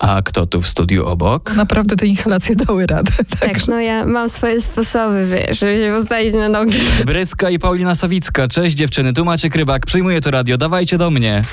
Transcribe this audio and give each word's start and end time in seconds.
A 0.00 0.22
kto 0.22 0.46
tu 0.46 0.62
w 0.62 0.68
studiu 0.68 1.06
obok? 1.06 1.56
Naprawdę 1.56 1.96
te 1.96 2.06
inhalacje 2.06 2.56
dały 2.56 2.86
radę. 2.86 3.12
Tak, 3.40 3.40
Także. 3.40 3.72
no 3.72 3.80
ja 3.80 4.06
mam 4.06 4.28
swoje 4.28 4.60
sposoby, 4.60 5.26
wiesz, 5.26 5.58
żeby 5.60 5.76
się 5.76 5.92
postawić 5.98 6.34
na 6.34 6.48
nogi. 6.48 6.78
Bryska 7.06 7.50
i 7.50 7.58
Paulina 7.58 7.94
Sawicka. 7.94 8.48
Cześć 8.48 8.76
dziewczyny, 8.76 9.12
tu 9.12 9.24
macie 9.24 9.50
Krybak. 9.50 9.86
Przyjmuję 9.86 10.20
to 10.20 10.30
radio, 10.30 10.56
dawajcie 10.58 10.98
do 10.98 11.10
mnie. 11.10 11.44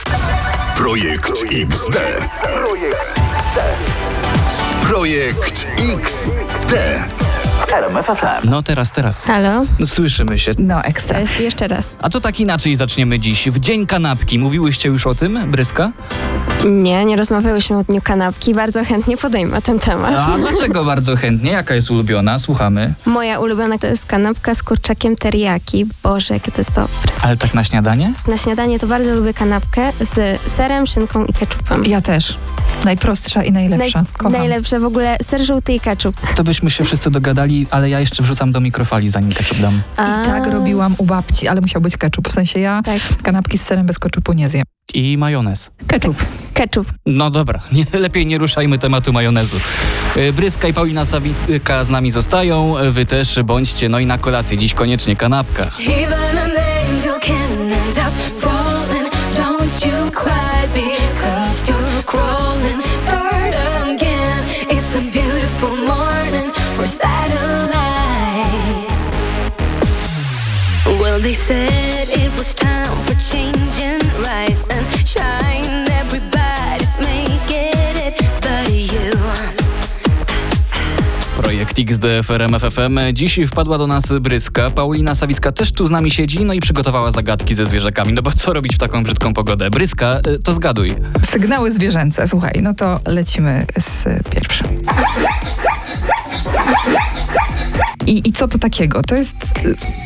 Projekt 0.76 1.32
XD. 1.52 1.98
Projekt 4.84 5.68
XD. 5.96 6.74
No 8.44 8.64
teraz, 8.64 8.92
teraz. 8.92 9.24
Halo? 9.26 9.64
Słyszymy 9.86 10.40
się. 10.40 10.52
No 10.58 10.82
To 10.82 10.88
ekstra. 10.88 11.20
jest 11.20 11.40
jeszcze 11.40 11.68
raz. 11.68 11.90
A 12.02 12.10
to 12.10 12.22
tak 12.22 12.40
inaczej 12.40 12.76
zaczniemy 12.76 13.20
dziś. 13.20 13.50
W 13.50 13.60
Dzień 13.60 13.88
Kanapki. 13.88 14.40
Mówiłyście 14.40 14.90
już 14.90 15.08
o 15.08 15.16
tym, 15.16 15.52
Bryska? 15.52 15.92
Nie, 16.66 17.06
nie 17.06 17.16
rozmawiałyśmy 17.16 17.78
o 17.78 17.84
dniu 17.84 18.02
kanapki. 18.04 18.54
Bardzo 18.54 18.86
chętnie 18.86 19.18
podejmę 19.18 19.62
ten 19.62 19.80
temat. 19.80 20.16
A 20.16 20.38
dlaczego 20.38 20.86
bardzo 20.94 21.16
chętnie? 21.16 21.52
Jaka 21.52 21.76
jest 21.76 21.92
ulubiona? 21.92 22.40
Słuchamy. 22.40 22.94
Moja 23.06 23.40
ulubiona 23.40 23.78
to 23.78 23.88
jest 23.88 24.06
kanapka 24.06 24.56
z 24.56 24.64
kurczakiem 24.64 25.16
teriyaki. 25.16 25.86
Boże, 26.04 26.34
jakie 26.34 26.52
to 26.52 26.58
jest 26.58 26.74
dobre. 26.74 26.94
Ale 27.22 27.38
tak 27.38 27.54
na 27.54 27.64
śniadanie? 27.64 28.14
Na 28.28 28.38
śniadanie 28.38 28.80
to 28.80 28.88
bardzo 28.88 29.16
lubię 29.16 29.34
kanapkę 29.34 29.92
z 30.00 30.42
serem, 30.52 30.88
szynką 30.88 31.26
i 31.26 31.34
ketchupem. 31.34 31.84
Ja 31.86 32.02
też. 32.02 32.38
Najprostsza 32.86 33.44
i 33.44 33.52
najlepsza. 33.52 34.04
Kocham. 34.18 34.32
najlepsze 34.32 34.80
w 34.80 34.86
ogóle 34.86 35.18
ser 35.22 35.46
żółty 35.46 35.74
i 35.74 35.80
ketchup. 35.80 36.16
To 36.36 36.44
byśmy 36.44 36.70
się 36.72 36.84
wszyscy 36.86 37.10
dogadali, 37.12 37.57
ale 37.72 37.90
ja 37.90 38.00
jeszcze 38.00 38.24
wrzucam 38.24 38.52
do 38.52 38.60
mikrofali, 38.60 39.10
zanim 39.10 39.32
ketchup 39.32 39.58
dam. 39.58 39.82
A, 39.98 40.22
I 40.22 40.26
tak 40.26 40.48
robiłam 40.48 40.96
u 40.98 41.06
babci, 41.06 41.48
ale 41.48 41.62
musiał 41.62 41.82
być 41.82 41.98
ketchup. 41.98 42.28
W 42.30 42.32
sensie 42.32 42.60
ja 42.60 42.82
Tak, 42.86 43.22
kanapki 43.24 43.58
z 43.58 43.62
serem 43.62 43.86
bez 43.86 44.00
ketchupu 44.00 44.34
nie 44.34 44.50
zjem. 44.50 44.64
I 44.94 45.18
majonez. 45.18 45.72
Ketchup. 45.88 46.18
ketchup. 46.54 46.94
No 47.06 47.30
dobra, 47.30 47.60
nie, 47.72 48.00
lepiej 48.00 48.26
nie 48.26 48.38
ruszajmy 48.38 48.80
tematu 48.80 49.14
majonezu. 49.14 49.58
Y, 50.18 50.34
Bryska 50.34 50.68
i 50.68 50.74
Paulina 50.74 51.06
Sawicka 51.06 51.84
z 51.84 51.90
nami 51.90 52.12
zostają, 52.12 52.76
wy 52.92 53.06
też 53.06 53.40
bądźcie, 53.44 53.90
no 53.90 54.00
i 54.00 54.06
na 54.06 54.18
kolację 54.18 54.58
dziś 54.58 54.74
koniecznie 54.74 55.16
kanapka. 55.16 55.64
Even 55.80 56.38
Projekt 81.78 81.92
XD 81.92 82.06
FRM 82.24 82.60
FFM. 82.60 83.00
Dziś 83.14 83.40
wpadła 83.48 83.78
do 83.78 83.88
nas 83.88 84.14
Bryska. 84.22 84.70
Paulina 84.70 85.16
Sawicka 85.16 85.52
też 85.52 85.72
tu 85.72 85.88
z 85.88 85.92
nami 85.92 86.12
siedzi, 86.12 86.46
no 86.46 86.54
i 86.54 86.60
przygotowała 86.60 87.12
zagadki 87.12 87.56
ze 87.56 87.66
zwierzakami. 87.66 88.14
No 88.14 88.22
bo 88.22 88.32
co 88.32 88.54
robić 88.54 88.76
w 88.76 88.78
taką 88.78 89.04
brzydką 89.04 89.34
pogodę? 89.34 89.70
Bryska, 89.70 90.20
y, 90.28 90.40
to 90.40 90.54
zgaduj. 90.54 90.96
Sygnały 91.26 91.72
zwierzęce. 91.72 92.28
Słuchaj, 92.28 92.60
no 92.62 92.74
to 92.74 93.00
lecimy 93.08 93.66
z 93.80 94.04
pierwszym. 94.30 94.68
I, 98.08 98.30
I 98.30 98.32
co 98.32 98.48
to 98.48 98.58
takiego? 98.58 99.02
To 99.02 99.16
jest 99.16 99.36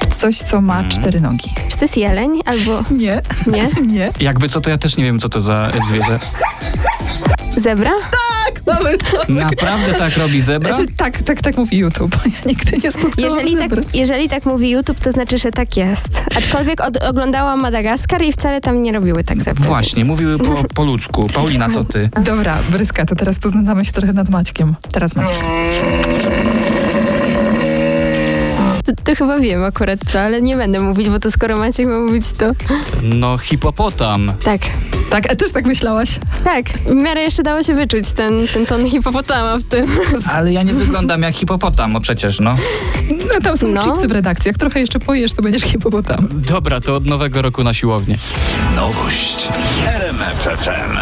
coś, 0.10 0.38
co 0.38 0.62
ma 0.62 0.84
cztery 0.84 1.22
nogi. 1.22 1.54
Czy 1.70 1.78
to 1.78 1.84
jest 1.86 1.98
jeleń 1.98 2.40
albo 2.46 2.84
Nie. 2.92 3.22
nie? 3.48 3.70
Nie. 3.94 4.12
Jakby 4.20 4.50
co, 4.50 4.62
to 4.62 4.70
ja 4.70 4.78
też 4.78 4.98
nie 4.98 5.04
wiem, 5.04 5.20
co 5.20 5.30
to 5.30 5.40
za 5.40 5.72
zwierzę. 5.88 6.20
Zebra? 7.58 7.92
Mamy 8.68 8.98
to. 8.98 9.34
Naprawdę 9.34 9.94
tak 9.94 10.18
robi 10.18 10.42
zebra? 10.42 10.74
Znaczy, 10.74 10.92
tak, 10.98 11.18
tak, 11.18 11.42
tak 11.42 11.58
mówi 11.58 11.78
YouTube. 11.78 12.16
Ja 12.26 12.32
nigdy 12.46 12.78
nie 12.84 12.92
spotkałam 12.92 13.32
Jeżeli 13.32 13.58
tak, 13.58 13.72
jeżeli 13.94 14.30
tak 14.30 14.46
mówi 14.46 14.70
YouTube, 14.70 15.00
to 15.00 15.12
znaczy, 15.12 15.38
że 15.38 15.52
tak 15.52 15.78
jest. 15.78 16.08
Aczkolwiek 16.36 16.82
od, 16.82 16.98
oglądałam 16.98 17.60
Madagaskar 17.62 18.22
i 18.22 18.32
wcale 18.32 18.62
tam 18.62 18.82
nie 18.82 18.92
robiły 18.92 19.24
tak 19.24 19.42
zebry. 19.42 19.66
Właśnie, 19.66 20.06
mówiły 20.06 20.38
po, 20.38 20.64
po 20.76 20.84
ludzku. 20.84 21.28
Paulina, 21.34 21.70
co 21.70 21.84
ty? 21.84 22.10
Dobra, 22.24 22.58
Bryska, 22.70 23.06
to 23.06 23.16
teraz 23.16 23.40
poznamy 23.40 23.86
się 23.86 23.92
trochę 23.92 24.14
nad 24.14 24.30
Maćkiem. 24.30 24.76
Teraz 24.92 25.16
Maciek. 25.16 25.44
To, 29.04 29.16
chyba 29.16 29.40
wiem 29.40 29.64
akurat 29.64 30.00
co, 30.12 30.20
ale 30.22 30.42
nie 30.42 30.56
będę 30.58 30.80
mówić, 30.80 31.10
bo 31.10 31.20
to 31.20 31.32
skoro 31.32 31.58
Maciek 31.58 31.88
ma 31.88 32.00
mówić, 32.00 32.32
to 32.32 32.46
No, 33.02 33.38
hipopotam. 33.38 34.34
tak. 34.44 34.62
Tak, 35.10 35.32
a 35.32 35.36
też 35.36 35.52
tak 35.52 35.66
myślałaś? 35.66 36.10
Tak, 36.44 36.70
w 36.70 36.94
miarę 36.94 37.22
jeszcze 37.22 37.44
dało 37.44 37.64
się 37.64 37.74
wyczuć 37.74 38.12
ten, 38.12 38.48
ten 38.54 38.66
ton 38.66 38.86
hipopotama 38.90 39.58
w 39.58 39.64
tym. 39.64 39.86
Ale 40.34 40.54
ja 40.54 40.64
nie 40.64 40.74
wyglądam 40.74 41.22
jak 41.22 41.36
hipopotam, 41.36 41.94
no 41.94 42.02
przecież, 42.02 42.40
no. 42.40 42.56
No 43.10 43.42
tam 43.44 43.58
są 43.58 43.68
No. 43.68 43.82
chipsy 43.82 44.08
w 44.08 44.12
redakcji. 44.12 44.50
Jak 44.50 44.58
trochę 44.58 44.80
jeszcze 44.80 45.00
pojesz, 45.00 45.34
to 45.34 45.42
będziesz 45.42 45.62
hipopotam. 45.64 46.28
Dobra, 46.32 46.82
to 46.82 46.96
od 46.96 47.06
nowego 47.06 47.42
roku 47.42 47.64
na 47.64 47.74
siłownię. 47.74 48.18
Nowość. 48.76 49.48
RMF 49.88 50.44
FM. 50.60 50.98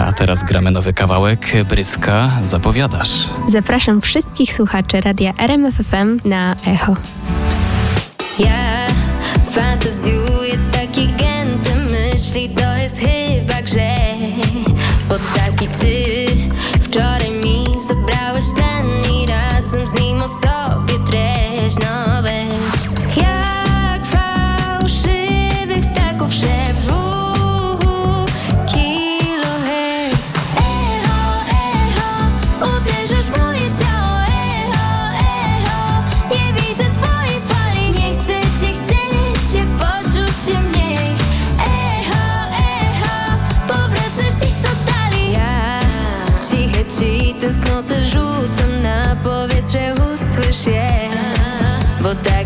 A 0.00 0.12
teraz 0.12 0.42
gramy 0.42 0.70
nowy 0.70 0.92
kawałek. 0.92 1.64
Bryska, 1.68 2.30
zapowiadasz. 2.44 3.28
Zapraszam 3.48 4.00
wszystkich 4.00 4.52
słuchaczy 4.52 5.00
radia 5.00 5.32
RMFFM 5.38 6.20
na 6.24 6.56
Echo. 6.66 6.96
Ja 8.38 8.86
fantazjuję 9.50 10.58
takie 10.72 11.06
gęte 11.06 11.76
myśli, 11.76 12.48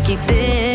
bo 0.09 0.15
taki 0.15 0.68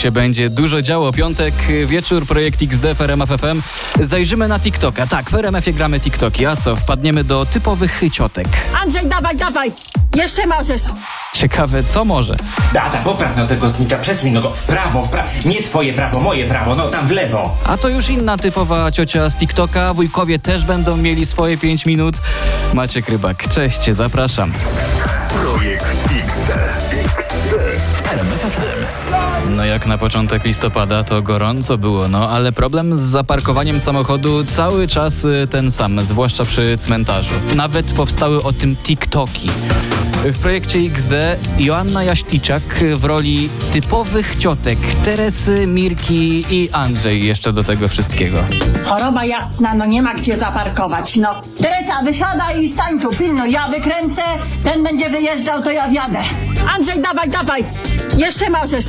się 0.00 0.12
będzie 0.12 0.50
dużo 0.50 0.82
działo. 0.82 1.12
Piątek, 1.12 1.54
wieczór, 1.86 2.26
projekt 2.26 2.62
XD 2.62 2.94
w 2.94 3.00
RMF 3.00 3.28
FM. 3.30 3.62
Zajrzymy 4.00 4.48
na 4.48 4.58
TikToka. 4.58 5.06
Tak, 5.06 5.30
w 5.30 5.34
RMF-ie 5.34 5.76
gramy 5.76 6.00
TikToki. 6.00 6.46
A 6.46 6.56
co? 6.56 6.76
Wpadniemy 6.76 7.24
do 7.24 7.46
typowych 7.46 8.02
ciotek. 8.12 8.46
Andrzej, 8.82 9.06
dawaj, 9.06 9.36
dawaj! 9.36 9.72
Jeszcze 10.16 10.46
możesz! 10.46 10.82
Ciekawe, 11.32 11.84
co 11.84 12.04
może? 12.04 12.36
Beata, 12.72 12.98
popraw 12.98 13.36
no 13.36 13.46
tego 13.46 13.68
znicza, 13.68 13.96
przesuń 13.96 14.30
no 14.30 14.42
go 14.42 14.54
w 14.54 14.64
prawo, 14.64 15.02
w 15.02 15.10
prawo. 15.10 15.28
Nie 15.44 15.62
twoje 15.62 15.92
prawo, 15.92 16.20
moje 16.20 16.48
prawo, 16.48 16.74
no 16.74 16.88
tam 16.90 17.06
w 17.06 17.10
lewo. 17.10 17.58
A 17.66 17.76
to 17.76 17.88
już 17.88 18.08
inna 18.08 18.36
typowa 18.36 18.92
ciocia 18.92 19.30
z 19.30 19.36
TikToka. 19.36 19.94
Wujkowie 19.94 20.38
też 20.38 20.64
będą 20.64 20.96
mieli 20.96 21.26
swoje 21.26 21.58
5 21.58 21.86
minut. 21.86 22.16
Macie 22.74 23.02
Rybak. 23.08 23.48
Cześć, 23.48 23.90
zapraszam. 23.90 24.52
Projekt 25.28 25.86
XD. 26.26 26.52
No 29.48 29.64
jak 29.64 29.86
na 29.86 29.98
początek 29.98 30.44
listopada 30.44 31.04
to 31.04 31.22
gorąco 31.22 31.78
było, 31.78 32.08
no 32.08 32.30
ale 32.30 32.52
problem 32.52 32.96
z 32.96 33.00
zaparkowaniem 33.00 33.80
samochodu 33.80 34.44
cały 34.44 34.88
czas 34.88 35.24
y, 35.24 35.46
ten 35.50 35.70
sam, 35.70 36.00
zwłaszcza 36.00 36.44
przy 36.44 36.78
cmentarzu. 36.78 37.32
Nawet 37.54 37.92
powstały 37.92 38.42
o 38.42 38.52
tym 38.52 38.76
TikToki. 38.76 39.50
W 40.24 40.38
projekcie 40.38 40.78
XD 40.78 41.12
Joanna 41.58 42.04
Jaśliczak 42.04 42.62
w 42.96 43.04
roli 43.04 43.48
typowych 43.72 44.36
ciotek 44.36 44.78
Teresy, 45.04 45.66
Mirki 45.66 46.44
i 46.50 46.70
Andrzej 46.72 47.26
jeszcze 47.26 47.52
do 47.52 47.64
tego 47.64 47.88
wszystkiego. 47.88 48.38
Choroba 48.84 49.24
jasna, 49.24 49.74
no 49.74 49.86
nie 49.86 50.02
ma 50.02 50.14
gdzie 50.14 50.38
zaparkować, 50.38 51.16
no. 51.16 51.40
Teresa, 51.62 52.02
wysiadaj 52.04 52.62
i 52.62 52.68
stań 52.68 53.00
tu, 53.00 53.10
pilnuj. 53.10 53.52
Ja 53.52 53.68
wykręcę, 53.68 54.22
ten 54.64 54.82
będzie 54.82 55.10
wyjeżdżał, 55.10 55.62
to 55.62 55.70
ja 55.70 55.88
wjadę. 55.88 56.18
Andrzej, 56.76 57.02
dawaj, 57.02 57.30
dawaj. 57.30 57.64
Jeszcze 58.16 58.50
możesz. 58.50 58.86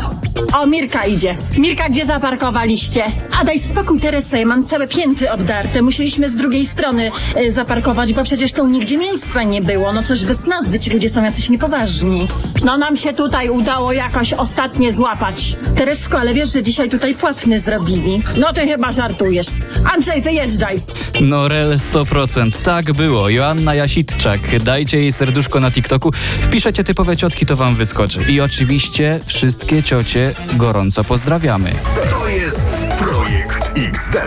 O, 0.54 0.68
Mirka 0.68 1.06
idzie. 1.06 1.36
Mirka, 1.58 1.90
gdzie 1.90 2.06
zaparkowaliście? 2.06 3.04
A 3.40 3.44
daj 3.46 3.60
spokój, 3.60 4.00
Teresa, 4.00 4.38
ja 4.38 4.46
mam 4.46 4.66
całe 4.66 4.88
pięty 4.88 5.32
obdarte. 5.32 5.82
Musieliśmy 5.82 6.30
z 6.30 6.36
drugiej 6.36 6.66
strony 6.66 7.12
y, 7.42 7.54
zaparkować, 7.54 8.14
bo 8.14 8.24
przecież 8.24 8.54
tu 8.54 8.68
nigdzie 8.68 8.98
miejsca 8.98 9.44
nie 9.44 9.62
było. 9.62 9.94
No 9.94 10.04
coś 10.04 10.26
bez 10.26 10.46
nazwy, 10.46 10.80
ci 10.80 10.90
ludzie 10.90 11.10
są 11.10 11.24
jacyś 11.24 11.50
niepoważni. 11.50 12.28
No 12.66 12.78
nam 12.78 12.98
się 12.98 13.14
tutaj 13.14 13.50
udało 13.50 13.92
jakoś 13.94 14.34
ostatnie 14.34 14.94
złapać. 14.94 15.56
Teresko, 15.76 16.20
ale 16.20 16.34
wiesz, 16.34 16.54
że 16.54 16.64
dzisiaj 16.64 16.90
tutaj 16.90 17.16
płatny 17.16 17.60
zrobili. 17.60 18.22
No 18.38 18.54
ty 18.54 18.62
chyba 18.62 18.92
żartujesz. 18.92 19.48
Andrzej, 19.96 20.22
wyjeżdżaj. 20.22 20.82
No 21.22 21.48
rel 21.48 21.78
100%, 21.94 22.52
tak 22.66 22.94
było. 22.94 23.30
Joanna 23.30 23.76
Jasitczak, 23.76 24.40
dajcie 24.64 24.98
jej 24.98 25.12
serduszko 25.12 25.60
na 25.60 25.72
TikToku, 25.72 26.12
wpiszecie 26.40 26.84
typowe 26.84 27.18
ciotki, 27.18 27.46
to 27.46 27.56
wam 27.56 27.76
wyskoczy. 27.76 28.20
I 28.32 28.42
oczywiście 28.42 29.20
wszystkie 29.26 29.84
ciocie 29.84 30.31
gorąco 30.54 31.04
pozdrawiamy. 31.04 31.72
To 32.10 32.28
jest 32.28 32.72
Projekt 32.98 33.72
XD. 33.78 34.18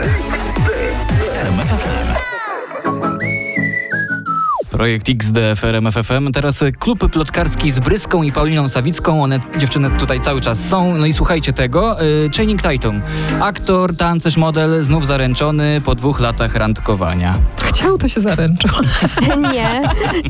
Projekt 4.70 5.08
XD 5.08 5.38
FRM 5.56 5.92
FFM. 5.92 6.32
Teraz 6.32 6.62
e, 6.62 6.72
klub 6.72 7.10
plotkarski 7.10 7.70
z 7.70 7.80
Bryską 7.80 8.22
i 8.22 8.32
Pauliną 8.32 8.68
Sawicką. 8.68 9.22
One, 9.22 9.38
dziewczyny, 9.58 9.90
tutaj 9.90 10.20
cały 10.20 10.40
czas 10.40 10.68
są. 10.68 10.94
No 10.94 11.06
i 11.06 11.12
słuchajcie 11.12 11.52
tego. 11.52 12.02
Y, 12.02 12.30
Channing 12.36 12.62
Tatum. 12.62 13.02
Aktor, 13.40 13.96
tancerz, 13.96 14.36
model, 14.36 14.84
znów 14.84 15.06
zaręczony 15.06 15.80
po 15.84 15.94
dwóch 15.94 16.20
latach 16.20 16.54
randkowania. 16.54 17.38
Chciał, 17.74 17.98
to 17.98 18.08
się 18.08 18.20
zaręczył. 18.20 18.70
Nie, 19.52 19.82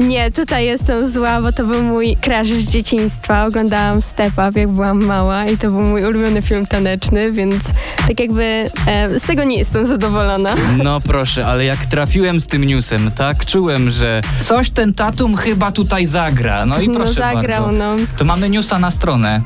nie, 0.06 0.30
tutaj 0.30 0.66
jestem 0.66 1.08
zła, 1.08 1.42
bo 1.42 1.52
to 1.52 1.64
był 1.64 1.82
mój 1.82 2.16
crush 2.16 2.48
z 2.48 2.70
dzieciństwa. 2.70 3.44
Oglądałam 3.44 4.00
Step 4.02 4.32
Up, 4.48 4.60
jak 4.60 4.68
byłam 4.68 5.04
mała 5.04 5.46
i 5.46 5.58
to 5.58 5.70
był 5.70 5.80
mój 5.82 6.04
ulubiony 6.04 6.42
film 6.42 6.66
taneczny, 6.66 7.32
więc 7.32 7.64
tak 8.08 8.20
jakby 8.20 8.70
e, 8.86 9.18
z 9.20 9.22
tego 9.22 9.44
nie 9.44 9.58
jestem 9.58 9.86
zadowolona. 9.86 10.54
No 10.84 11.00
proszę, 11.00 11.46
ale 11.46 11.64
jak 11.64 11.86
trafiłem 11.86 12.40
z 12.40 12.46
tym 12.46 12.64
newsem, 12.64 13.10
tak 13.10 13.46
czułem, 13.46 13.90
że 13.90 14.22
coś 14.44 14.70
ten 14.70 14.94
Tatum 14.94 15.36
chyba 15.36 15.72
tutaj 15.72 16.06
zagra. 16.06 16.66
No 16.66 16.80
i 16.80 16.88
No 16.88 16.94
proszę 16.94 17.12
zagrał, 17.14 17.64
bardzo. 17.66 17.78
no. 17.78 17.96
To 18.16 18.24
mamy 18.24 18.48
newsa 18.50 18.78
na 18.78 18.90
stronę. 18.90 19.42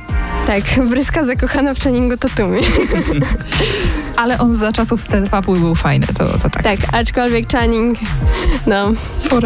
Tak, 0.47 0.87
Bryska 0.89 1.25
zakochana 1.25 1.75
w 1.75 1.79
Channingu 1.79 2.17
Tatumie. 2.17 2.61
Ale 4.17 4.39
on 4.39 4.55
za 4.55 4.73
czasów 4.73 5.01
stand-upu 5.01 5.59
był 5.59 5.75
fajny, 5.75 6.07
to, 6.07 6.39
to 6.39 6.51
tak. 6.51 6.63
Tak, 6.63 6.79
aczkolwiek 6.93 7.53
Channing, 7.53 7.88
no, 8.67 8.93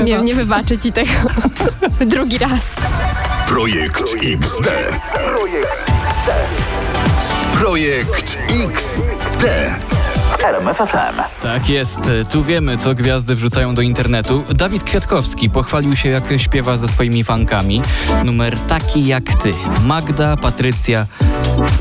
nie, 0.04 0.22
nie 0.22 0.34
wybaczę 0.34 0.78
ci 0.78 0.92
tego 0.92 1.10
drugi 2.06 2.38
raz. 2.38 2.62
Projekt 3.46 4.02
XD. 4.22 4.68
Projekt 7.54 8.38
XD. 8.66 9.44
Tak 11.42 11.68
jest, 11.68 11.98
tu 12.30 12.44
wiemy, 12.44 12.78
co 12.78 12.94
gwiazdy 12.94 13.34
wrzucają 13.34 13.74
do 13.74 13.82
internetu. 13.82 14.44
Dawid 14.54 14.82
Kwiatkowski 14.82 15.50
pochwalił 15.50 15.96
się, 15.96 16.08
jak 16.08 16.24
śpiewa 16.36 16.76
ze 16.76 16.88
swoimi 16.88 17.24
fankami. 17.24 17.82
Numer 18.24 18.58
taki 18.58 19.06
jak 19.06 19.24
ty. 19.24 19.52
Magda, 19.84 20.36
Patrycja, 20.36 21.06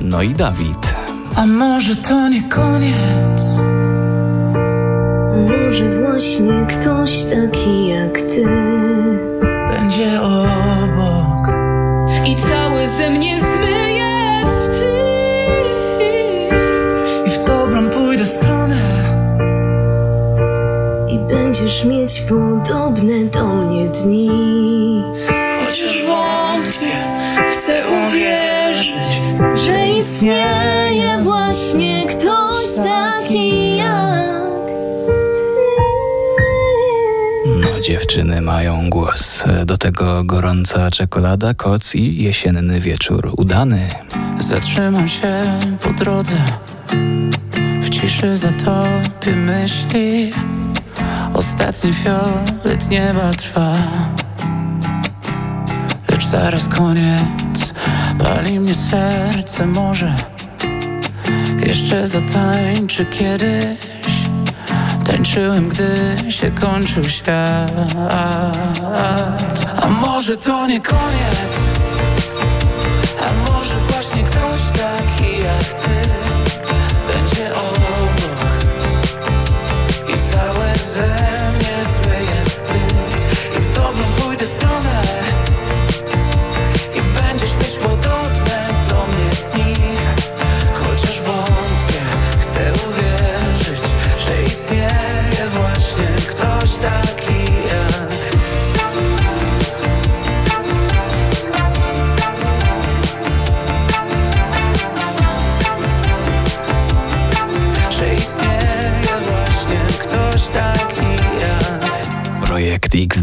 no 0.02 0.22
i 0.22 0.34
Dawid. 0.34 0.96
A 1.36 1.46
może 1.46 1.96
to 1.96 2.30
nie 2.30 2.44
koniec? 2.44 3.42
Może 5.48 6.00
właśnie 6.00 6.68
ktoś 6.70 7.26
taki 7.26 7.88
jak 7.88 8.22
ty 8.22 8.46
Będzie 9.74 10.22
obok. 10.22 11.56
I 12.26 12.36
cały 12.36 12.88
ze 12.88 13.10
mnie 13.10 13.40
zmyje 13.40 14.44
wstyd 14.48 14.92
I 17.26 17.30
w 17.30 17.44
dobrą 17.44 17.90
pójdę 17.90 18.26
stronę. 18.26 18.82
I 21.08 21.20
będziesz 21.20 21.86
mieć 21.86 22.22
podobne 22.22 23.26
do 23.34 23.46
mnie 23.46 23.88
dni 23.88 24.32
Chociaż 25.60 26.06
wątpię, 26.06 26.92
chcę 27.52 27.84
uwierzyć. 27.88 29.22
Że 29.66 29.88
istnieje 29.88 31.20
właśnie 31.24 31.91
dziewczyny 37.92 38.42
mają 38.42 38.90
głos. 38.90 39.44
Do 39.66 39.78
tego 39.78 40.24
gorąca 40.24 40.92
czekolada, 40.92 41.54
koc 41.54 41.96
i 41.96 42.24
jesienny 42.24 42.80
wieczór 42.80 43.34
udany. 43.38 43.88
Zatrzymam 44.40 45.08
się 45.08 45.60
po 45.82 45.94
drodze. 45.94 46.38
W 47.82 47.90
ciszy 47.90 48.38
zatopię 48.38 49.36
myśli. 49.36 50.32
Ostatni 51.34 51.94
fiolet 51.94 52.90
nieba 52.90 53.34
trwa. 53.34 53.74
Lecz 56.12 56.26
zaraz 56.26 56.68
koniec. 56.68 57.74
Pali 58.20 58.60
mnie 58.60 58.76
serce 58.76 59.66
może. 59.66 60.16
Jeszcze 61.68 62.08
zatańczy 62.08 63.06
kiedyś. 63.06 63.91
Tańczyłem, 65.12 65.70
gdy 65.70 66.16
się 66.32 66.52
kończył 66.52 67.04
świat. 67.04 67.72
A 69.82 69.88
może 69.88 70.38
to 70.38 70.68
nie 70.68 70.80
koniec? 70.80 71.52
A 73.22 73.52
może 73.52 73.76
właśnie 73.90 74.24
ktoś 74.24 74.62
taki 74.74 75.40
jak 75.40 75.74
ty 75.74 75.81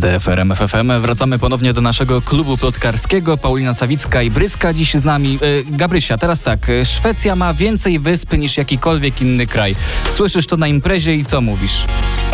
Projekt 0.00 0.18
XD 0.18 0.24
FRM 0.24 0.54
FFM. 0.54 1.00
Wracamy 1.00 1.38
ponownie 1.38 1.72
do 1.72 1.80
naszego 1.80 2.22
klubu 2.22 2.56
plotkarskiego. 2.56 3.36
Paulina 3.36 3.74
Sawicka 3.74 4.22
i 4.22 4.30
Bryska 4.30 4.72
dziś 4.72 4.94
z 4.94 5.04
nami. 5.04 5.38
E, 5.70 5.76
Gabrysia, 5.76 6.18
teraz 6.18 6.40
tak. 6.40 6.70
e, 6.70 6.84
Szwecja 6.86 7.36
ma 7.36 7.54
więcej 7.54 7.98
wysp 7.98 8.32
niż 8.32 8.56
jakikolwiek 8.56 9.22
inny 9.22 9.46
kraj. 9.46 9.76
Słyszysz 10.14 10.46
to 10.46 10.56
na 10.56 10.68
imprezie 10.68 11.14
i 11.14 11.24
co 11.24 11.40
mówisz? 11.40 11.84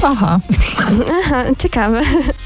Aha. 0.02 0.40
Aha, 1.24 1.44
ciekawe. 1.58 2.02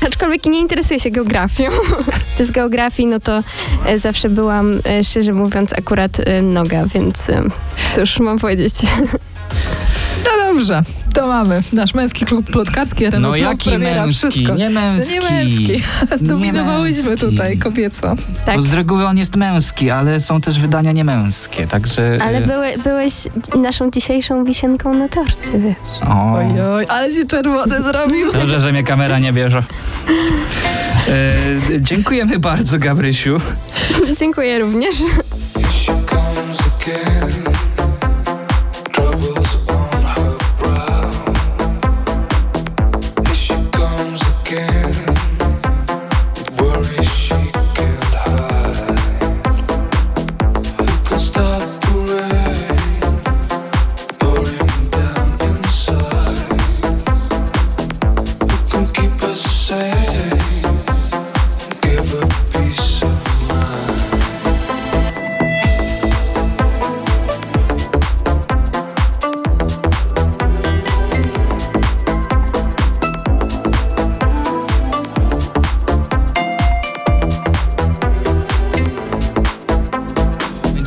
Aczkolwiek 0.07 0.47
nie 0.47 0.61
interesuję 0.61 1.01
się 1.01 1.11
geografią. 1.11 1.65
Z 2.49 2.51
geografii, 2.51 3.09
no 3.09 3.21
to 3.21 3.43
e, 3.87 3.99
zawsze 3.99 4.31
byłam, 4.31 4.81
e, 4.85 5.05
szczerze 5.05 5.33
mówiąc, 5.33 5.73
akurat 5.79 6.17
noga, 6.43 6.87
więc 6.87 7.27
cóż 7.95 8.21
mam 8.21 8.39
powiedzieć. 8.39 8.73
No 10.25 10.53
dobrze, 10.55 10.83
to 11.13 11.27
mamy. 11.27 11.61
Nasz 11.73 11.95
męski 11.95 12.27
klub 12.27 12.47
plotkarski 12.47 13.05
RMF 13.05 13.31
No 13.31 13.37
jaki 13.37 13.71
premiera, 13.71 14.07
męski? 14.07 14.31
Wszystko. 14.31 14.55
Nie 14.55 14.71
męski. 14.71 15.17
No 15.17 15.31
nie 15.31 15.31
męski. 15.31 15.83
Zdominowałyśmy 16.25 17.17
tutaj 17.17 17.59
kobieco. 17.59 18.15
Tak. 18.47 18.57
Bo 18.57 18.63
z 18.63 18.73
reguły 18.73 19.07
on 19.07 19.19
jest 19.19 19.37
męski, 19.37 19.91
ale 19.91 20.21
są 20.21 20.41
też 20.41 20.61
wydania 20.61 20.93
niemęskie, 20.93 21.67
także... 21.67 22.19
Ale 22.21 22.39
e, 22.39 22.47
były, 22.47 22.67
byłeś 22.85 23.13
naszą 23.55 23.91
dzisiejszą 23.91 24.45
wisienką 24.45 24.95
na 24.95 25.09
torcie, 25.09 25.59
wiesz. 25.59 26.09
O, 26.09 26.35
Ojoj, 26.35 26.87
ale 26.89 27.11
się 27.11 27.25
czerwony 27.27 27.83
zrobił. 27.83 28.33
dobrze, 28.41 28.61
że 28.61 28.73
mnie 28.73 28.85
kamera 28.85 29.19
nie 29.19 29.33
bierze. 29.33 29.63
E, 31.09 31.81
dziękujemy 31.81 32.39
bardzo, 32.39 32.79
Gabrysiu. 32.79 33.37
Dziękuję 34.19 34.59
również. 34.59 34.97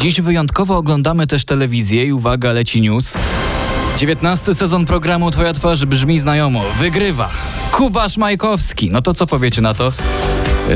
Dziś 0.01 0.21
wyjątkowo 0.21 0.77
oglądamy 0.77 1.27
też 1.27 1.45
telewizję 1.45 2.05
i 2.05 2.13
uwaga, 2.13 2.53
leci 2.53 2.81
news. 2.81 3.13
19 3.97 4.53
sezon 4.53 4.85
programu 4.85 5.31
Twoja 5.31 5.53
twarz 5.53 5.85
brzmi 5.85 6.19
znajomo. 6.19 6.63
Wygrywa 6.79 7.29
Kubasz 7.71 8.17
Majkowski. 8.17 8.89
No 8.91 9.01
to 9.01 9.13
co 9.13 9.27
powiecie 9.27 9.61
na 9.61 9.73
to, 9.73 9.93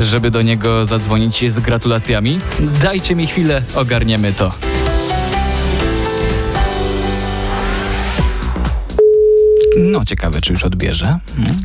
żeby 0.02 0.30
do 0.30 0.42
niego 0.42 0.86
zadzwonić 0.86 1.52
z 1.52 1.60
gratulacjami? 1.60 2.38
Dajcie 2.82 3.14
mi 3.14 3.26
chwilę, 3.26 3.62
ogarniemy 3.74 4.32
to. 4.32 4.52
No, 9.78 10.04
ciekawe, 10.04 10.40
czy 10.40 10.52
już 10.52 10.64
odbierze. 10.64 11.18
Hmm. 11.36 11.56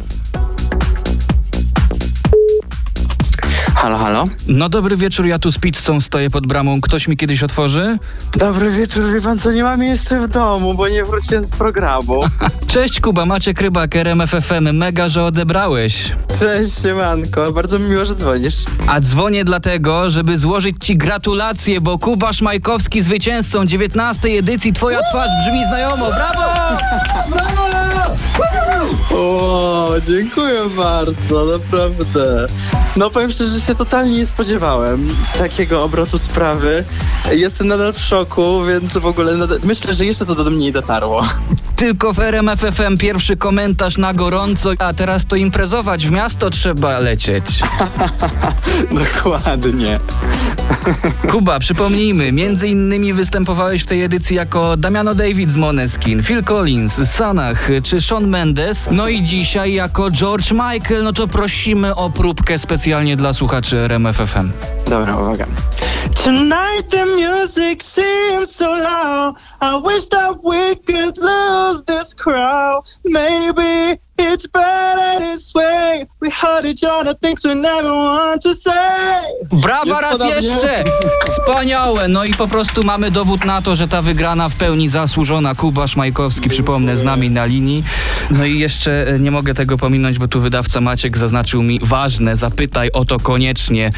Halo, 3.81 3.97
halo. 3.97 4.25
No 4.47 4.69
dobry 4.69 4.97
wieczór, 4.97 5.25
ja 5.25 5.39
tu 5.39 5.51
z 5.51 5.57
pizzą 5.57 6.01
stoję 6.01 6.29
pod 6.29 6.47
bramą. 6.47 6.81
Ktoś 6.81 7.07
mi 7.07 7.17
kiedyś 7.17 7.43
otworzy? 7.43 7.97
Dobry 8.37 8.69
wieczór, 8.71 9.13
wie 9.13 9.21
pan 9.21 9.39
co, 9.39 9.51
nie 9.51 9.63
mam 9.63 9.83
jeszcze 9.83 10.19
w 10.19 10.27
domu, 10.27 10.73
bo 10.73 10.87
nie 10.87 11.03
wróciłem 11.03 11.45
z 11.45 11.49
programu. 11.49 12.21
Cześć 12.67 12.99
Kuba, 12.99 13.25
Maciek 13.25 13.61
Rybak, 13.61 13.95
RMFFM. 13.95 14.77
Mega, 14.77 15.09
że 15.09 15.23
odebrałeś. 15.23 16.11
Cześć, 16.39 16.81
siemanko, 16.81 17.51
bardzo 17.51 17.79
mi 17.79 17.89
miło, 17.89 18.05
że 18.05 18.15
dzwonisz. 18.15 18.55
A 18.87 18.99
dzwonię 18.99 19.43
dlatego, 19.43 20.09
żeby 20.09 20.37
złożyć 20.37 20.75
ci 20.81 20.97
gratulacje, 20.97 21.81
bo 21.81 21.97
Kubasz 21.99 22.41
Majkowski 22.41 23.01
zwycięzcą 23.01 23.65
19 23.65 24.29
edycji 24.29 24.73
Twoja 24.73 24.99
twarz 25.09 25.29
brzmi 25.41 25.65
znajomo. 25.65 26.05
Brawo! 26.05 26.77
O, 29.11 29.91
dziękuję 30.07 30.59
bardzo, 30.77 31.45
naprawdę. 31.45 32.47
No 32.95 33.09
powiem 33.09 33.31
szczerze, 33.31 33.49
że 33.49 33.61
się 33.61 33.75
totalnie 33.75 34.17
nie 34.17 34.25
spodziewałem 34.25 35.15
takiego 35.37 35.83
obrotu 35.83 36.17
sprawy. 36.17 36.83
Jestem 37.31 37.67
nadal 37.67 37.93
w 37.93 37.99
szoku, 37.99 38.63
więc 38.67 38.93
w 38.93 39.05
ogóle 39.05 39.37
nadal, 39.37 39.59
myślę, 39.63 39.93
że 39.93 40.05
jeszcze 40.05 40.25
to 40.25 40.35
do 40.35 40.49
mnie 40.49 40.65
nie 40.65 40.71
dotarło. 40.71 41.27
Tylko 41.75 42.13
w 42.13 42.19
RMFFM 42.19 42.97
pierwszy 42.97 43.37
komentarz 43.37 43.97
na 43.97 44.13
gorąco, 44.13 44.71
a 44.79 44.93
teraz 44.93 45.25
to 45.25 45.35
imprezować, 45.35 46.07
w 46.07 46.11
miasto 46.11 46.49
trzeba 46.49 46.99
lecieć. 46.99 47.45
Dokładnie. 49.15 49.99
Kuba, 51.31 51.59
przypomnijmy, 51.59 52.31
między 52.31 52.67
innymi 52.67 53.13
występowałeś 53.13 53.83
w 53.83 53.85
tej 53.85 54.03
edycji 54.03 54.35
jako 54.35 54.77
Damiano 54.77 55.15
David 55.15 55.51
z 55.51 55.55
Moneskin, 55.55 56.23
Phil 56.23 56.43
Collins, 56.43 57.09
Sanach 57.09 57.69
czy 57.83 58.01
Sean 58.01 58.27
Mendes, 58.27 58.87
no 58.91 59.07
i 59.07 59.23
dzisiaj 59.23 59.73
jako 59.73 60.11
George 60.11 60.51
Michael, 60.51 61.03
no 61.03 61.13
to 61.13 61.27
prosimy 61.27 61.95
o 61.95 62.09
próbkę 62.09 62.59
specjalnie 62.81 63.17
dla 63.17 63.33
słuchaczy 63.33 63.77
RMFFM. 63.87 64.51
Dobra, 64.89 65.17
uwaga. 65.17 65.45
Tonight 66.23 66.89
the 66.89 67.05
music 67.05 67.83
seems 67.83 68.55
so 68.55 68.73
loud. 68.73 69.35
I 69.61 69.81
wish 69.83 70.09
that 70.09 70.37
we 70.43 70.75
could 70.75 71.17
lose 71.17 71.83
this 71.85 72.15
crowd. 72.15 72.83
Maybe 73.05 74.00
Brawa 79.61 80.01
raz 80.01 80.11
podobnie? 80.11 80.35
jeszcze! 80.35 80.83
Wspaniałe! 81.27 82.07
No 82.07 82.25
i 82.25 82.33
po 82.33 82.47
prostu 82.47 82.83
mamy 82.83 83.11
dowód 83.11 83.45
na 83.45 83.61
to, 83.61 83.75
że 83.75 83.87
ta 83.87 84.01
wygrana 84.01 84.49
w 84.49 84.55
pełni 84.55 84.87
zasłużona. 84.87 85.55
Kubasz 85.55 85.95
Majkowski, 85.95 86.49
przypomnę, 86.49 86.97
z 86.97 87.03
nami 87.03 87.29
na 87.29 87.45
linii. 87.45 87.83
No 88.31 88.45
i 88.45 88.59
jeszcze 88.59 89.07
e, 89.07 89.19
nie 89.19 89.31
mogę 89.31 89.53
tego 89.53 89.77
pominąć, 89.77 90.19
bo 90.19 90.27
tu 90.27 90.41
wydawca 90.41 90.81
Maciek 90.81 91.17
zaznaczył 91.17 91.63
mi 91.63 91.79
ważne, 91.83 92.35
zapytaj 92.35 92.91
o 92.91 93.05
to 93.05 93.19
koniecznie. 93.19 93.91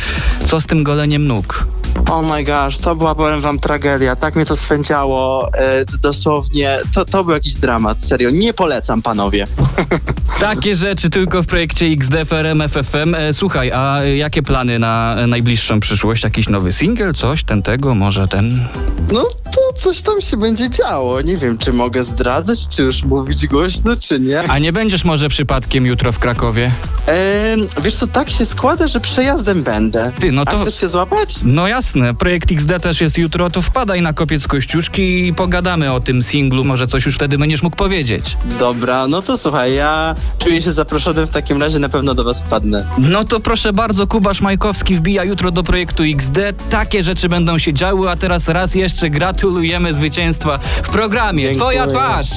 Co 0.46 0.62
z 0.62 0.66
tym 0.66 0.84
goleniem 0.84 1.28
nóg? 1.28 1.68
Oh 2.12 2.22
my 2.22 2.44
gosh, 2.44 2.78
to 2.78 2.96
była, 2.96 3.16
powiem 3.16 3.42
wam, 3.42 3.60
tragedia. 3.60 4.16
Tak 4.16 4.36
mnie 4.36 4.46
to 4.46 4.56
swędziało. 4.56 5.50
E, 5.54 5.86
dosłownie, 6.02 6.80
to, 6.96 7.06
to 7.06 7.24
był 7.24 7.34
jakiś 7.34 7.54
dramat. 7.54 8.02
Serio, 8.02 8.30
nie 8.30 8.54
polecam, 8.54 9.02
panowie. 9.02 9.48
Takie 10.40 10.76
rzeczy 10.76 11.10
tylko 11.10 11.44
w 11.44 11.46
projekcie 11.46 11.86
XD 11.86 12.14
FRM 12.26 12.64
FFM. 12.70 13.16
E, 13.16 13.34
słuchaj, 13.34 13.72
a 13.72 14.04
jakie 14.04 14.44
plany 14.44 14.80
na 14.80 15.16
e, 15.18 15.28
najbliższą 15.28 15.80
przyszłość? 15.80 16.24
Jakiś 16.24 16.50
nowy 16.50 16.74
singiel, 16.74 17.14
coś, 17.14 17.44
ten 17.44 17.64
tego, 17.64 17.96
może 17.96 18.28
ten? 18.28 18.68
No 19.12 19.24
to 19.56 19.74
coś 19.76 20.02
tam 20.02 20.22
się 20.22 20.38
będzie 20.38 20.70
działo. 20.70 21.22
Nie 21.22 21.38
wiem, 21.38 21.58
czy 21.58 21.74
mogę 21.74 22.04
zdradzać, 22.04 22.68
czy 22.68 22.84
już 22.84 23.04
mówić 23.04 23.48
głośno, 23.48 23.98
czy 23.98 24.20
nie. 24.20 24.42
A 24.42 24.60
nie 24.60 24.74
będziesz 24.74 25.04
może 25.04 25.30
przypadkiem 25.30 25.86
jutro 25.86 26.12
w 26.12 26.20
Krakowie? 26.20 26.72
E, 27.08 27.56
wiesz 27.82 27.96
co, 27.96 28.08
tak 28.08 28.30
się 28.30 28.46
składa, 28.46 28.88
że 28.88 29.00
przejazdem 29.00 29.64
będę. 29.64 30.12
Ty, 30.20 30.32
no 30.32 30.42
A 30.42 30.52
to... 30.52 30.62
chcesz 30.62 30.80
się 30.80 30.90
złapać? 30.90 31.36
No 31.44 31.68
jasne, 31.84 32.14
projekt 32.14 32.52
XD 32.52 32.80
też 32.82 33.02
jest 33.02 33.18
jutro, 33.18 33.50
to 33.50 33.62
wpadaj 33.62 34.02
na 34.02 34.14
kopiec 34.14 34.48
Kościuszki 34.48 35.28
i 35.28 35.34
pogadamy 35.34 35.94
o 35.94 36.00
tym 36.00 36.22
singlu, 36.22 36.64
może 36.66 36.88
coś 36.88 37.06
już 37.06 37.16
wtedy 37.16 37.38
będziesz 37.38 37.64
mógł 37.64 37.76
powiedzieć. 37.76 38.38
Dobra, 38.60 39.08
no 39.08 39.22
to 39.22 39.38
słuchaj, 39.38 39.74
ja 39.74 40.16
czuję 40.40 40.62
się 40.62 40.72
zaproszony 40.72 41.26
w 41.26 41.30
takim 41.30 41.62
razie, 41.62 41.80
na 41.80 41.90
pewno 41.90 42.16
do 42.16 42.24
was 42.24 42.42
wpadnę. 42.42 42.86
No 42.98 43.24
to 43.24 43.40
proszę 43.40 43.74
bardzo, 43.74 44.08
Kubasz 44.08 44.42
Majkowski 44.42 44.96
wbija 44.96 45.24
jutro 45.24 45.52
do 45.52 45.64
projektu 45.64 46.04
XD, 46.04 46.38
takie 46.70 47.04
rzeczy 47.04 47.30
będą 47.30 47.58
się 47.58 47.74
działy, 47.74 48.10
a 48.10 48.16
teraz 48.16 48.48
raz 48.48 48.76
jeszcze 48.76 49.10
gratulujemy 49.10 49.94
zwycięstwa 49.94 50.60
w 50.84 50.90
programie. 50.90 51.42
Dziękuję. 51.42 51.60
Twoja 51.60 51.88
twarz! 51.88 52.30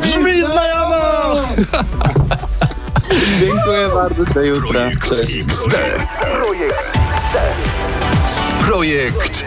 Brzmi 0.00 0.42
znajomo! 0.42 1.02
Dziękuję 3.40 3.88
bardzo, 3.94 4.24
do 4.24 4.42
jutra. 4.42 4.70
Projekt 4.70 5.08
Cześć. 5.08 5.40
XD. 5.40 5.76
Projekt 8.62 9.44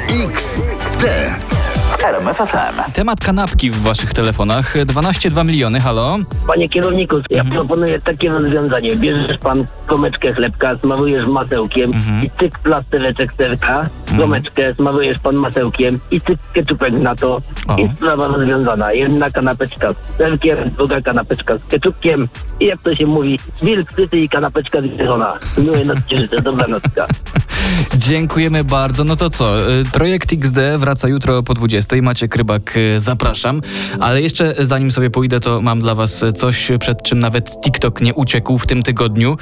Temat 2.94 3.20
kanapki 3.20 3.70
w 3.72 3.82
waszych 3.82 4.14
telefonach, 4.14 4.76
12,2 4.76 5.46
miliony, 5.46 5.80
halo? 5.80 6.18
Panie 6.48 6.70
kierowniku, 6.70 7.16
ja 7.30 7.44
proponuję 7.44 7.98
takie 8.00 8.30
rozwiązanie. 8.30 8.96
Bierzesz 8.96 9.38
pan 9.38 9.66
komeczkę 9.88 10.34
chlebka, 10.34 10.78
smarujesz 10.78 11.28
masełkiem 11.28 11.92
i 12.24 12.30
cyk 12.40 12.60
plastereczek 12.60 13.34
serka, 13.34 13.90
komeczkę 14.18 14.76
smarujesz 14.76 15.20
pan 15.20 15.36
masełkiem 15.36 16.00
i 16.12 16.22
cyk 16.22 16.40
keczupek 16.54 16.94
na 16.94 17.16
to 17.16 17.42
O. 17.68 17.78
i 17.78 17.96
sprawa 17.96 18.28
rozwiązana. 18.28 18.94
Jedna 18.94 19.32
kanapeczka 19.32 19.94
z 20.00 20.18
serkiem, 20.18 20.58
druga 20.78 21.02
kanapeczka 21.02 21.58
z 21.58 21.64
keczupkiem 21.64 22.28
i 22.60 22.66
jak 22.66 22.82
to 22.82 22.96
się 22.96 23.06
mówi, 23.06 23.40
wilk 23.62 23.92
syty 23.92 24.18
i 24.18 24.30
kanapeczka 24.30 24.82
zjedzona. 24.82 25.40
Miłej 25.58 25.86
nocy 25.86 26.02
życzę, 26.12 26.42
dobranocka. 26.42 27.08
Dziękujemy 27.98 28.64
bardzo. 28.64 29.04
No 29.04 29.16
to 29.16 29.30
co? 29.30 29.72
y, 29.72 29.86
Projekt 29.94 30.34
XD 30.34 30.58
wraca 30.78 31.08
jutro 31.08 31.44
po 31.44 31.54
20. 31.54 31.95
Maciek 32.02 32.36
Rybak, 32.36 32.78
y, 32.78 33.00
zapraszam. 33.00 33.62
Ale 34.00 34.22
jeszcze 34.22 34.54
zanim 34.60 34.92
sobie 34.92 35.10
pójdę, 35.10 35.40
to 35.40 35.62
mam 35.62 35.80
dla 35.80 35.96
was 35.96 36.26
coś, 36.36 36.72
przed 36.80 37.04
czym 37.04 37.20
nawet 37.20 37.62
TikTok 37.62 38.02
nie 38.02 38.14
uciekł 38.14 38.58
w 38.58 38.68
tym 38.68 38.84
tygodniu. 38.84 39.38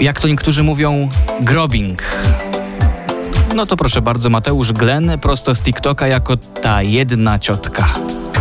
Jak 0.00 0.20
to 0.20 0.28
niektórzy 0.28 0.62
mówią, 0.62 1.08
grobbing. 1.40 2.02
No 3.54 3.66
to 3.66 3.76
proszę 3.76 4.02
bardzo, 4.02 4.30
Mateusz 4.30 4.72
Glen 4.72 5.18
prosto 5.20 5.54
z 5.54 5.60
TikToka 5.60 6.06
jako 6.06 6.36
ta 6.36 6.82
jedna 6.82 7.38
ciotka. 7.38 7.88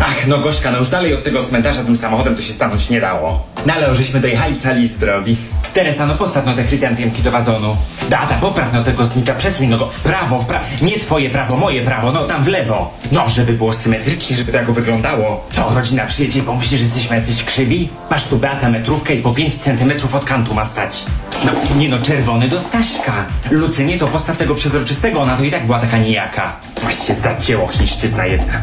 Ach, 0.02 0.28
no 0.28 0.38
Gośka, 0.38 0.72
no 0.72 0.78
już 0.78 0.90
dalej 0.90 1.14
od 1.14 1.24
tego 1.24 1.44
cmentarza 1.44 1.84
tym 1.84 1.98
samochodem 1.98 2.36
to 2.36 2.42
się 2.42 2.54
stanąć 2.54 2.90
nie 2.90 3.02
dało. 3.02 3.46
No 3.66 3.74
ale 3.74 3.96
żeśmy 3.96 4.20
dojechali 4.20 4.60
cali 4.60 4.88
zdrowi. 4.88 5.38
Teresa, 5.74 6.06
no 6.06 6.14
postaw 6.14 6.46
no 6.46 6.56
te 6.56 6.64
chryzantemki 6.64 7.22
do 7.22 7.32
wazonu. 7.32 7.78
Beata, 8.10 8.36
popraw 8.36 8.74
no 8.74 8.84
tego 8.84 9.06
znicza, 9.06 9.34
przesuń 9.34 9.68
no 9.68 9.78
go 9.78 9.90
w 9.90 10.02
prawo, 10.02 10.40
w 10.40 10.46
prawo. 10.46 10.66
Nie 10.82 11.00
twoje 11.00 11.30
prawo, 11.30 11.58
moje 11.58 11.82
prawo, 11.82 12.12
no 12.12 12.24
tam 12.24 12.44
w 12.44 12.48
lewo. 12.48 12.94
No, 13.12 13.30
żeby 13.30 13.54
było 13.54 13.74
symetrycznie, 13.74 14.38
żeby 14.38 14.52
to 14.52 14.58
jako 14.58 14.74
wyglądało. 14.74 15.48
Co, 15.56 15.72
rodzina 15.76 16.06
przyjedzie 16.06 16.40
i 16.40 16.42
pomyśli, 16.42 16.78
że 16.78 16.84
jesteśmy 16.84 17.16
jacyś 17.16 17.44
krzywi? 17.44 17.90
Masz 18.12 18.24
tu 18.24 18.38
Beata 18.38 18.70
metrówkę 18.70 19.14
i 19.14 19.22
po 19.22 19.32
5 19.32 19.56
centymetrów 19.56 20.16
od 20.16 20.26
kantu 20.26 20.54
ma 20.54 20.66
stać. 20.66 21.06
No, 21.46 21.52
nie 21.78 21.90
no, 21.90 22.00
czerwony 22.00 22.48
do 22.48 22.60
Staśka. 22.62 23.26
Lucynie 23.52 23.98
to 23.98 24.08
postaw 24.08 24.38
tego 24.38 24.56
przezroczystego, 24.56 25.22
ona 25.22 25.38
to 25.38 25.44
i 25.44 25.52
tak 25.52 25.66
była 25.66 25.80
taka 25.80 25.98
nijaka. 25.98 26.56
Właściwie 26.82 27.20
zacięło 27.20 27.68
chińszczyzna 27.68 28.26
jedna. 28.26 28.54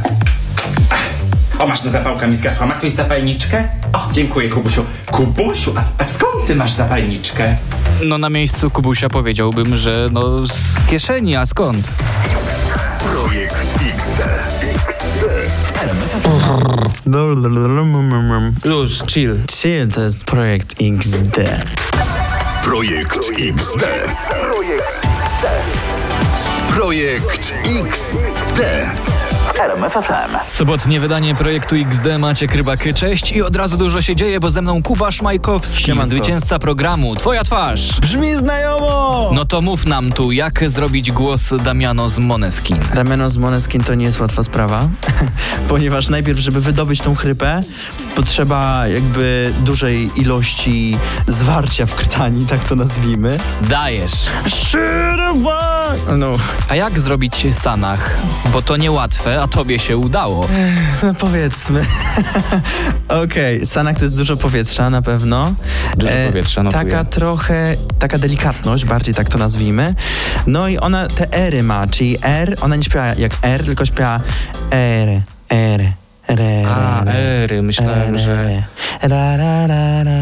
Ach, 0.91 1.02
O, 1.63 1.67
masz 1.67 1.85
no 1.85 1.91
zapałka 1.91 2.27
mi 2.27 2.37
zgasła. 2.37 2.67
Ma 2.67 2.75
ktoś 2.75 2.93
zapalniczkę? 2.93 3.69
O, 3.93 4.09
dziękuję, 4.13 4.49
Kubusiu. 4.49 4.85
Kubusiu, 5.11 5.75
a, 5.77 6.03
a 6.03 6.05
skąd 6.05 6.47
ty 6.47 6.55
masz 6.55 6.73
zapalniczkę? 6.73 7.57
No 8.05 8.19
na 8.19 8.31
miejscu 8.31 8.71
Kubusia 8.71 9.09
powiedziałbym, 9.09 9.77
że 9.77 10.09
no 10.13 10.47
z 10.47 10.87
kieszeni, 10.91 11.37
a 11.37 11.47
skąd? 11.47 11.89
Projekt 12.99 13.57
XD. 13.95 14.23
Luz, 18.65 19.03
chill. 19.07 19.39
Chill 19.53 19.89
to 19.89 20.03
jest 20.03 20.25
projekt 20.25 20.75
XD. 20.81 21.37
Projekt 22.63 23.19
XD. 23.39 23.85
Projekt 26.69 27.53
XD. 27.83 28.61
Sobotnie 30.47 31.01
wydanie 31.01 31.35
projektu 31.35 31.77
XD 31.77 32.07
Maciek 32.19 32.55
Rybak. 32.55 32.95
Cześć 32.95 33.33
i 33.33 33.43
od 33.43 33.57
razu 33.57 33.77
dużo 33.77 34.03
się 34.03 34.17
dzieje, 34.17 34.41
bo 34.41 34.51
ze 34.51 34.63
mną 34.63 34.83
Kuba 34.83 35.11
Szmajkowski, 35.11 35.85
Siemanko. 35.85 36.11
zwycięzca 36.11 36.59
programu 36.59 37.17
Twoja 37.17 37.45
twarz. 37.45 38.01
Brzmi 38.01 38.35
znajomo! 38.37 39.31
No 39.35 39.45
to 39.45 39.61
mów 39.61 39.87
nam 39.87 40.13
tu, 40.13 40.33
jak 40.33 40.71
zrobić 40.71 41.13
głos 41.13 41.55
Damiano 41.65 42.09
z 42.09 42.19
Moneskin. 42.19 42.79
Damiano 42.95 43.31
z 43.31 43.37
Moneskin 43.37 43.85
to 43.85 43.95
nie 43.95 44.05
jest 44.05 44.21
łatwa 44.21 44.43
sprawa, 44.43 44.89
ponieważ 45.69 46.09
najpierw, 46.09 46.39
żeby 46.39 46.61
wydobyć 46.61 47.01
tą 47.01 47.15
chrypę, 47.15 47.61
potrzeba 48.17 48.89
jakby 48.89 49.53
dużej 49.61 50.11
ilości 50.17 50.97
zwarcia 51.27 51.87
w 51.87 51.95
krtani, 51.95 52.47
tak 52.53 52.65
to 52.65 52.77
nazwijmy. 52.77 53.39
Dajesz. 53.69 54.13
No, 56.17 56.27
A 56.69 56.77
jak 56.77 57.01
zrobić 57.01 57.47
sanach? 57.53 58.17
Bo 58.53 58.63
to 58.63 58.77
niełatwe, 58.77 59.43
a 59.43 59.49
tobie 59.53 59.79
się 59.79 59.97
udało. 59.97 60.49
no 61.03 61.15
powiedzmy. 61.15 61.85
Okej, 63.25 63.67
sanak 63.67 63.97
to 63.99 64.05
jest 64.05 64.17
dużo 64.17 64.37
powietrza 64.37 64.91
na 64.91 65.03
pewno. 65.03 65.55
E, 65.93 65.97
Dużo 65.97 66.13
powietrza, 66.29 66.63
notuję. 66.63 66.85
Taka 66.85 67.05
trochę, 67.05 67.77
taka 67.99 68.19
delikatność, 68.19 68.85
bardziej 68.85 69.15
tak 69.15 69.29
to 69.29 69.39
nazwijmy. 69.39 69.95
No 70.47 70.69
i 70.69 70.79
ona 70.79 71.07
te 71.07 71.33
ery 71.33 71.63
ma, 71.63 71.87
czyli 71.87 72.17
R, 72.23 72.57
ona 72.61 72.77
nie 72.77 72.83
śpiewa 72.83 73.15
jak 73.15 73.33
R, 73.43 73.65
tylko 73.65 73.87
śpiewa 73.87 74.21
R, 74.71 75.23
R, 75.49 75.81
R, 76.29 76.41
A, 76.69 77.05
ery, 77.05 77.63
myślałem, 77.63 78.19
że... 78.19 78.63
Ra, 79.03 79.37
ra, 79.37 79.67
ra, 79.67 80.05
ra. 80.05 80.13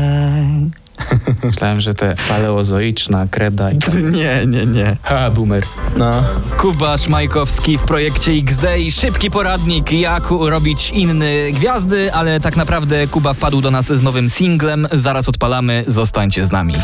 Myślałem, 1.45 1.81
że 1.81 1.95
te 1.95 2.15
paleozoiczna 2.29 3.27
kreda 3.31 3.71
i 3.71 3.79
tak. 3.79 3.95
Nie, 4.21 4.47
nie, 4.47 4.67
nie. 4.67 4.97
Ha, 5.03 5.31
boomer. 5.31 5.63
No. 5.97 6.11
Kuba 6.59 6.99
Szmajkowski 6.99 7.79
w 7.79 7.83
projekcie 7.83 8.33
XD 8.33 8.65
i 8.79 8.93
szybki 8.93 9.31
poradnik, 9.31 9.93
jak 9.93 10.31
robić 10.31 10.91
inne 10.91 11.51
gwiazdy, 11.53 12.13
ale 12.13 12.41
tak 12.41 12.57
naprawdę 12.57 13.07
Kuba 13.07 13.35
wpadł 13.35 13.61
do 13.61 13.71
nas 13.71 13.87
z 13.87 14.03
nowym 14.03 14.31
singlem. 14.31 14.89
Zaraz 14.93 15.29
odpalamy, 15.29 15.85
zostańcie 15.87 16.45
z 16.45 16.53
nami. 16.53 16.75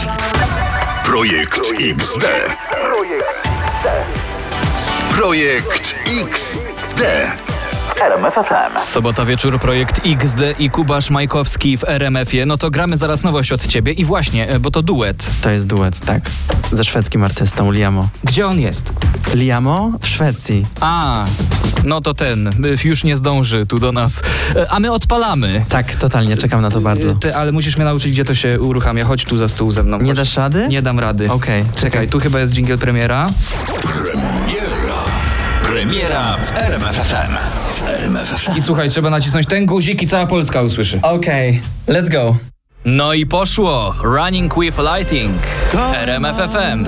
Projekt 1.05 1.61
XD. 1.81 2.25
Projekt 5.11 5.95
XD. 6.23 7.03
Sobota 8.85 9.25
wieczór, 9.25 9.59
projekt 9.61 10.01
XD 10.07 10.41
i 10.59 10.71
Kuba 10.71 11.01
Szmajkowski 11.01 11.77
w 11.79 11.85
RMF-ie. 11.89 12.47
No 12.47 12.59
to 12.59 12.71
gramy 12.71 12.97
zaraz 12.97 13.23
nowość 13.23 13.53
od 13.53 13.67
ciebie 13.67 13.93
i 13.93 14.05
właśnie, 14.05 14.49
e, 14.49 14.59
bo 14.61 14.71
to 14.71 14.83
duet. 14.83 15.27
To 15.41 15.51
jest 15.51 15.67
duet, 15.67 16.01
tak. 16.01 16.23
Ze 16.71 16.85
szwedzkim 16.85 17.25
artystą 17.25 17.73
Liamo. 17.73 18.09
Gdzie 18.25 18.47
on 18.47 18.61
jest? 18.61 18.93
Liamo 19.35 19.93
w 20.01 20.07
Szwecji. 20.09 20.67
A, 20.81 21.25
no 21.85 22.01
to 22.01 22.15
ten, 22.15 22.47
y, 22.49 22.77
już 22.89 23.05
nie 23.05 23.17
zdąży 23.17 23.67
tu 23.67 23.79
do 23.79 23.93
nas. 23.93 24.23
E, 24.57 24.71
A 24.73 24.81
my 24.81 24.93
odpalamy. 24.93 25.65
Tak, 25.69 25.95
totalnie, 25.95 26.37
czekam 26.37 26.63
na 26.63 26.71
to 26.71 26.81
bardzo. 26.81 27.15
Ty, 27.15 27.37
ale 27.37 27.53
musisz 27.53 27.77
mnie 27.77 27.85
nauczyć, 27.85 28.13
gdzie 28.13 28.25
to 28.25 28.35
się 28.35 28.61
uruchamia. 28.61 29.05
Chodź 29.05 29.25
tu 29.25 29.39
za 29.39 29.49
stół 29.49 29.73
ze 29.73 29.83
mną. 29.83 29.99
Nie 29.99 30.07
Chodź. 30.07 30.17
dasz 30.17 30.37
rady? 30.37 30.69
Nie 30.69 30.83
dam 30.83 31.01
rady. 31.01 31.31
Okej, 31.31 31.65
Czekaj, 31.77 32.09
tu 32.09 32.21
chyba 32.21 32.41
jest 32.41 32.55
jingle 32.55 32.79
premiera. 32.79 33.27
Premiera. 34.03 34.97
Premiera 35.67 36.37
w 36.47 36.57
RMFFM. 36.59 37.66
I 38.57 38.63
słuchaj, 38.63 38.89
trzeba 38.89 39.11
nacisnąć 39.11 39.47
ten 39.47 39.67
guzik 39.67 40.03
i 40.03 40.09
cała 40.09 40.27
Polska 40.27 40.63
usłyszy. 40.63 41.01
Okej, 41.03 41.63
let's 41.89 42.11
go. 42.11 42.37
No 42.85 43.13
i 43.13 43.27
poszło. 43.27 43.95
Running 44.03 44.55
with 44.61 44.79
Lighting. 44.79 45.43
RMFFM. 46.05 46.85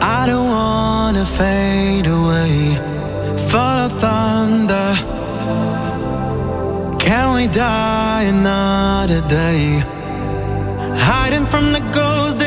I 0.00 0.26
don't 0.26 0.50
wanna 0.50 1.24
fade 1.24 2.10
away. 2.10 2.78
Fall 3.48 3.86
of 3.86 3.92
thunder. 4.00 4.96
Can 6.98 7.34
we 7.34 7.48
die 7.48 8.28
another 8.28 9.20
day? 9.28 9.82
Hiding 10.94 11.46
from 11.46 11.72
the 11.72 11.80
ghost 11.92 12.38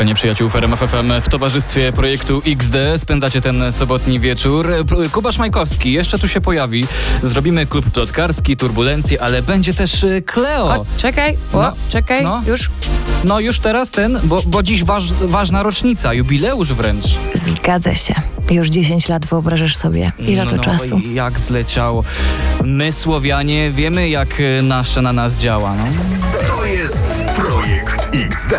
Spotkanie 0.00 0.14
przyjaciół 0.14 0.48
w 0.48 0.56
RMF 0.56 0.80
FM 0.80 1.20
w 1.22 1.28
towarzystwie 1.28 1.92
projektu 1.92 2.42
XD. 2.46 2.74
Spędzacie 2.96 3.40
ten 3.40 3.72
sobotni 3.72 4.20
wieczór. 4.20 4.68
Kuba 5.12 5.32
Szmajkowski 5.32 5.92
jeszcze 5.92 6.18
tu 6.18 6.28
się 6.28 6.40
pojawi. 6.40 6.84
Zrobimy 7.22 7.66
klub 7.66 7.90
plotkarski, 7.90 8.56
turbulencje, 8.56 9.22
ale 9.22 9.42
będzie 9.42 9.74
też 9.74 10.04
y, 10.04 10.22
Kleo. 10.26 10.64
O, 10.64 10.84
czekaj, 10.96 11.36
o, 11.52 11.62
No, 11.62 11.72
czekaj, 11.88 12.22
no. 12.22 12.42
już. 12.46 12.70
No 13.24 13.40
już 13.40 13.58
teraz 13.58 13.90
ten, 13.90 14.20
bo, 14.22 14.42
bo 14.46 14.62
dziś 14.62 14.84
waż, 14.84 15.12
ważna 15.12 15.62
rocznica, 15.62 16.14
jubileusz 16.14 16.72
wręcz. 16.72 17.06
Zgadza 17.34 17.94
się. 17.94 18.14
Już 18.50 18.68
10 18.68 19.08
lat 19.08 19.26
wyobrażasz 19.26 19.76
sobie. 19.76 20.12
Ile 20.18 20.46
to 20.46 20.56
no, 20.56 20.62
czasu? 20.62 20.98
i 20.98 21.14
Jak 21.14 21.40
zleciało. 21.40 22.04
My 22.64 22.92
Słowianie 22.92 23.70
wiemy 23.70 24.08
jak 24.08 24.28
nasze 24.62 25.02
na 25.02 25.12
nas 25.12 25.38
działa. 25.38 25.74
No. 25.74 25.84
To 26.56 26.64
jest 26.64 27.08
Projekt 27.36 28.08
XD. 28.14 28.54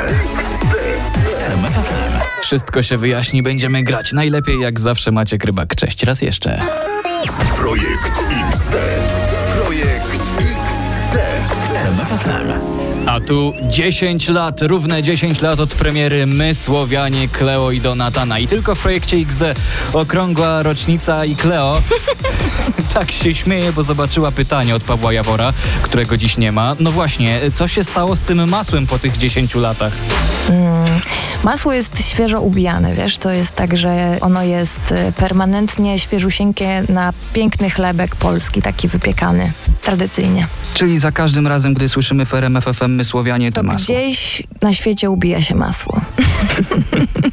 Wszystko 2.41 2.81
się 2.81 2.97
wyjaśni, 2.97 3.43
będziemy 3.43 3.83
grać. 3.83 4.13
Najlepiej 4.13 4.59
jak 4.59 4.79
zawsze 4.79 5.11
macie 5.11 5.37
Krybak. 5.37 5.75
Cześć 5.75 6.03
raz 6.03 6.21
jeszcze. 6.21 6.61
Projekt 7.57 8.11
XD. 8.49 8.75
Projekt 9.55 10.15
XD. 10.37 11.17
A 13.05 13.19
tu 13.19 13.53
10 13.61 14.29
lat, 14.29 14.61
równe 14.61 15.03
10 15.03 15.41
lat 15.41 15.59
od 15.59 15.73
premiery 15.73 16.25
My, 16.27 16.55
Słowianie, 16.55 17.27
Kleo 17.27 17.71
i 17.71 17.81
Donatana. 17.81 18.39
I 18.39 18.47
tylko 18.47 18.75
w 18.75 18.79
projekcie 18.79 19.17
XD 19.17 19.41
okrągła 19.93 20.63
rocznica 20.63 21.25
i 21.25 21.35
Kleo 21.35 21.81
tak 22.93 23.11
się 23.11 23.35
śmieje, 23.35 23.73
bo 23.73 23.83
zobaczyła 23.83 24.31
pytanie 24.31 24.75
od 24.75 24.83
Pawła 24.83 25.13
Jawora, 25.13 25.53
którego 25.81 26.17
dziś 26.17 26.37
nie 26.37 26.51
ma. 26.51 26.75
No 26.79 26.91
właśnie, 26.91 27.41
co 27.53 27.67
się 27.67 27.83
stało 27.83 28.15
z 28.15 28.21
tym 28.21 28.49
masłem 28.49 28.87
po 28.87 28.99
tych 28.99 29.17
10 29.17 29.55
latach? 29.55 29.93
Mm, 30.49 30.85
masło 31.43 31.73
jest 31.73 32.07
świeżo 32.09 32.41
ubijane, 32.41 32.95
wiesz? 32.95 33.17
To 33.17 33.31
jest 33.31 33.55
tak, 33.55 33.77
że 33.77 34.17
ono 34.21 34.43
jest 34.43 34.79
y, 34.91 35.11
permanentnie 35.17 35.99
świeżusieńkie 35.99 36.83
na 36.89 37.13
piękny 37.33 37.69
chlebek 37.69 38.15
polski, 38.15 38.61
taki 38.61 38.87
wypiekany, 38.87 39.51
tradycyjnie. 39.81 40.47
Czyli 40.73 40.97
za 40.97 41.11
każdym 41.11 41.47
razem, 41.47 41.73
gdy 41.73 41.89
słyszymy 41.89 42.25
w 42.25 42.33
RMF 42.33 42.65
FM 42.65 42.91
My, 42.95 43.03
Słowianie, 43.03 43.51
to, 43.51 43.61
To 43.61 43.67
masło. 43.67 43.83
gdzieś 43.95 44.43
na 44.61 44.73
świecie 44.73 45.09
ubija 45.09 45.41
się 45.41 45.55
masło. 45.55 46.01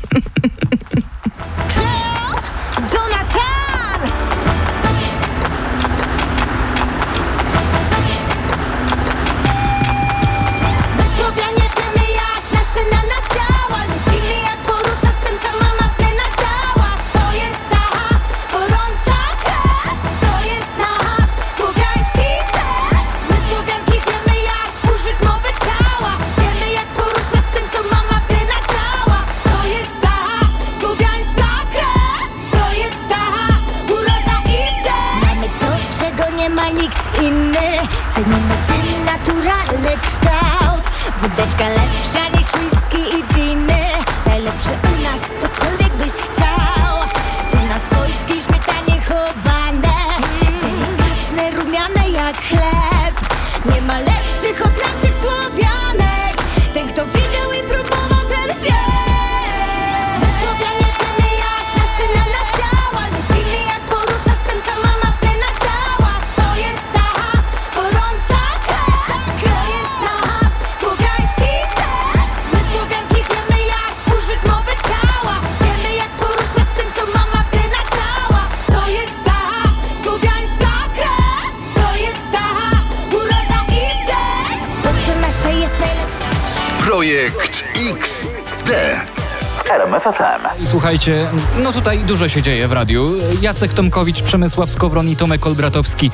RMFFM. 89.89 90.63
I 90.63 90.67
słuchajcie, 90.67 91.27
no 91.63 91.73
tutaj 91.73 91.99
dużo 91.99 92.29
się 92.29 92.43
dzieje 92.43 92.69
w 92.69 92.73
radiu. 92.73 93.11
Jacek 93.41 93.73
Tomkowicz, 93.73 94.23
Przemysław 94.23 94.71
Skowron 94.71 95.09
i 95.09 95.17
Tomek 95.17 95.47
Olbratowski 95.47 96.11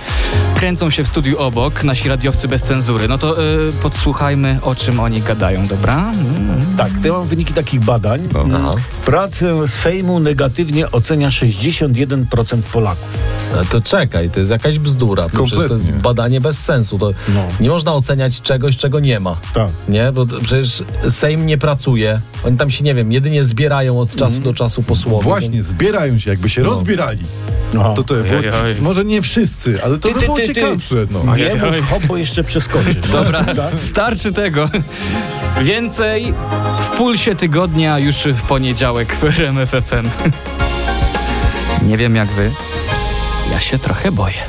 kręcą 0.54 0.90
się 0.90 1.04
w 1.04 1.08
studiu 1.08 1.38
obok, 1.38 1.84
nasi 1.84 2.08
radiowcy 2.08 2.48
bez 2.48 2.62
cenzury. 2.62 3.08
No 3.08 3.18
to 3.18 3.44
y, 3.44 3.72
podsłuchajmy, 3.82 4.58
o 4.62 4.74
czym 4.74 5.00
oni 5.00 5.22
gadają, 5.22 5.66
dobra? 5.66 5.96
Mm. 5.96 6.76
Tak, 6.76 6.90
to 7.02 7.08
ja 7.08 7.12
mam 7.14 7.26
wyniki 7.26 7.52
takich 7.52 7.80
badań. 7.80 8.20
Pracę 9.06 9.68
Sejmu 9.68 10.20
negatywnie 10.20 10.90
ocenia 10.90 11.28
61% 11.28 12.62
Polaków. 12.62 13.33
No 13.56 13.64
to 13.70 13.80
czekaj, 13.80 14.30
to 14.30 14.38
jest 14.40 14.50
jakaś 14.52 14.78
bzdura. 14.78 15.26
To, 15.28 15.44
jest 15.74 15.90
badanie 15.92 16.40
bez 16.40 16.58
sensu. 16.58 16.98
To 16.98 17.10
Nie 17.60 17.68
można 17.68 17.94
oceniać 17.94 18.40
czegoś, 18.40 18.76
czego 18.76 19.00
nie 19.00 19.20
ma. 19.20 19.36
Tak. 19.54 19.68
Nie? 19.88 20.12
Bo 20.12 20.26
przecież 20.26 20.82
Sejm 21.10 21.46
nie 21.46 21.58
pracuje. 21.58 22.20
Oni 22.44 22.56
tam 22.56 22.70
się, 22.70 22.84
nie 22.84 22.94
wiem, 22.94 23.12
jedynie 23.12 23.42
zbierają 23.42 23.98
od 24.00 24.16
czasu 24.16 24.40
do 24.40 24.54
czasu 24.54 24.82
posłowie. 24.82 25.24
Właśnie, 25.24 25.62
zbierają 25.62 26.18
się, 26.18 26.30
jakby 26.30 26.48
się 26.48 26.62
No. 26.62 26.70
rozbierali. 26.70 27.18
Aha. 27.80 27.92
To 27.96 28.02
to 28.02 28.14
było, 28.14 28.40
może 28.80 29.04
nie 29.04 29.22
wszyscy, 29.22 29.82
ale 29.84 29.98
to 29.98 30.08
Ty, 30.08 30.14
by 30.14 30.20
było 30.20 30.36
ty, 30.36 30.42
ty. 30.46 30.54
ciekawsze. 30.54 30.96
No. 31.10 31.36
Nie 31.36 31.54
mów 31.54 31.90
hop, 31.90 32.06
bo 32.06 32.16
jeszcze 32.16 32.44
przeskoczysz. 32.44 32.96
Dobra, 33.12 33.44
Tak? 33.44 33.80
starczy 33.80 34.32
tego. 34.32 34.68
Więcej 35.62 36.34
w 36.78 36.96
pulsie 36.96 37.34
tygodnia 37.36 37.98
już 37.98 38.16
w 38.16 38.42
poniedziałek 38.42 39.16
w 39.16 39.24
RMF 39.24 39.70
FM. 39.70 40.08
Nie 41.88 41.96
wiem 41.96 42.16
jak 42.16 42.28
wy, 42.28 42.50
ja 43.50 43.60
się 43.60 43.78
trochę 43.78 44.12
boję. 44.12 44.42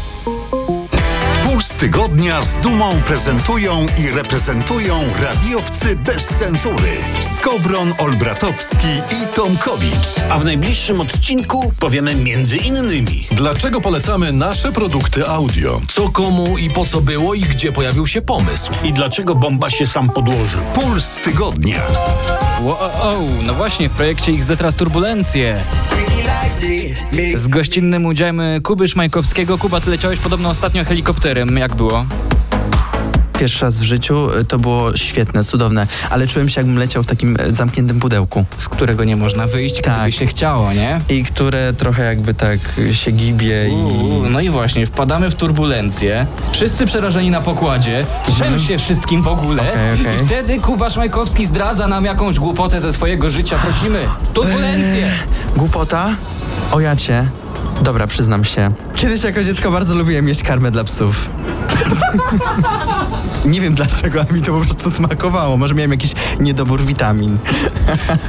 Puls 1.44 1.70
tygodnia 1.70 2.42
z 2.42 2.58
dumą 2.58 3.02
prezentują 3.08 3.86
i 4.00 4.12
reprezentują 4.12 5.00
radiowcy 5.22 5.96
bez 5.96 6.26
cenzury. 6.26 6.92
Skowron, 7.36 7.94
Olbratowski 7.98 8.88
i 8.88 9.28
Tomkowicz. 9.36 10.16
A 10.30 10.38
w 10.38 10.46
najbliższym 10.46 11.02
odcinku 11.02 11.74
powiemy 11.80 12.16
między 12.16 12.58
innymi. 12.58 13.28
Dlaczego 13.32 13.82
polecamy 13.82 14.32
nasze 14.32 14.72
produkty 14.72 15.28
audio? 15.28 15.82
Co 15.88 16.10
komu 16.10 16.58
i 16.58 16.70
po 16.70 16.86
co 16.86 17.02
było 17.02 17.34
i 17.34 17.42
gdzie 17.42 17.72
pojawił 17.72 18.08
się 18.08 18.22
pomysł. 18.22 18.72
I 18.84 18.94
dlaczego 18.94 19.36
bomba 19.36 19.70
się 19.70 19.86
sam 19.86 20.10
podłożył. 20.10 20.62
Puls 20.74 21.16
tygodnia. 21.16 21.82
Wow, 22.62 23.30
no 23.44 23.54
właśnie, 23.54 23.90
w 23.90 23.92
projekcie 23.92 24.32
XD 24.32 24.58
teraz 24.58 24.76
turbulencje. 24.76 25.64
Z 27.36 27.48
gościnnym 27.48 28.06
udziałem 28.06 28.42
Kuby 28.64 28.88
Szmajkowskiego. 28.88 29.58
Kuba, 29.58 29.82
ty 29.82 29.90
leciałeś 29.90 30.20
podobno 30.20 30.50
ostatnio 30.50 30.86
helikopterem. 30.86 31.58
Jak 31.58 31.76
było? 31.76 32.06
Pierwszy 33.40 33.66
raz 33.66 33.80
w 33.80 33.84
życiu 33.84 34.30
y, 34.40 34.46
to 34.46 34.60
było 34.60 34.98
świetne, 34.98 35.44
cudowne, 35.44 35.88
ale 36.10 36.28
czułem 36.28 36.50
się 36.50 36.62
jakbym 36.62 36.78
leciał 36.80 37.04
w 37.04 37.06
takim 37.06 37.38
y, 37.42 37.54
zamkniętym 37.54 38.00
pudełku. 38.00 38.46
Z 38.58 38.70
którego 38.70 39.04
nie 39.04 39.16
można 39.16 39.48
wyjść, 39.48 39.74
gdyby 39.82 39.96
Tak. 39.96 40.14
się 40.14 40.26
chciało, 40.26 40.74
nie? 40.74 41.02
I 41.10 41.24
które 41.24 41.74
trochę 41.74 42.04
jakby 42.04 42.34
tak 42.34 42.60
y, 42.78 42.96
się 42.96 43.12
gibie 43.12 43.70
i... 43.70 43.76
No 44.30 44.42
i 44.42 44.50
właśnie, 44.50 44.86
wpadamy 44.86 45.30
w 45.30 45.36
turbulencję. 45.36 46.28
Wszyscy 46.52 46.86
przerażeni 46.86 47.32
na 47.32 47.42
pokładzie, 47.42 48.06
trzęsie 48.28 48.78
wszystkim 48.78 49.22
w 49.22 49.28
ogóle. 49.28 49.62
Okej, 49.64 50.02
okej. 50.02 50.16
I 50.16 50.20
wtedy 50.28 50.60
Kuba 50.60 50.90
Szmajkowski 50.90 51.46
zdradza 51.46 51.88
nam 51.88 52.06
jakąś 52.06 52.40
głupotę 52.40 52.82
ze 52.82 52.94
swojego 52.94 53.30
życia. 53.30 53.60
Prosimy, 53.60 54.00
turbulencję! 54.34 55.12
Głupota? 55.58 56.16
O 56.72 56.80
ja 56.80 56.96
cię. 56.96 57.30
Dobra, 57.82 58.08
przyznam 58.08 58.44
się. 58.44 58.72
Kiedyś 58.96 59.24
jako 59.24 59.44
dziecko 59.44 59.72
bardzo 59.72 59.96
lubiłem 59.96 60.28
jeść 60.28 60.44
karmę 60.44 60.72
dla 60.72 60.84
psów. 60.84 61.30
Nie 63.46 63.62
wiem 63.62 63.76
dlaczego, 63.76 64.20
ale 64.22 64.32
mi 64.34 64.42
to 64.42 64.54
po 64.54 64.60
prostu 64.66 64.92
smakowało. 64.92 65.58
Może 65.58 65.76
miałem 65.76 65.92
jakiś 65.92 66.12
niedobór 66.40 66.82
witamin. 66.84 67.38